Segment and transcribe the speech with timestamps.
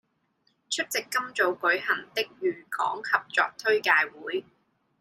[0.67, 4.43] 出席今早舉行的渝港合作推介會